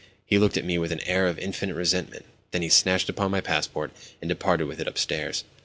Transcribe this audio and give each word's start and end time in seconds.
He 0.25 0.39
looked 0.39 0.57
at 0.57 0.65
me 0.65 0.79
with 0.79 0.91
an 0.91 1.01
air 1.07 1.27
of 1.27 1.37
infinite 1.37 1.75
resentment. 1.75 2.25
Then 2.49 2.63
he 2.63 2.69
snatched 2.69 3.07
up 3.11 3.29
my 3.29 3.39
passport, 3.39 3.91
and 4.19 4.27
departed 4.27 4.63
with 4.65 4.79
it 4.79 4.87
upstairs. 4.87 5.43